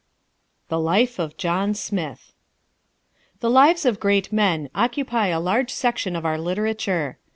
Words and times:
The 0.69 0.79
Life 0.79 1.19
of 1.19 1.37
John 1.37 1.75
Smith 1.75 2.33
The 3.39 3.51
lives 3.51 3.85
of 3.85 3.99
great 3.99 4.33
men 4.33 4.67
occupy 4.73 5.27
a 5.27 5.39
large 5.39 5.69
section 5.71 6.15
of 6.15 6.25
our 6.25 6.39
literature. 6.39 7.19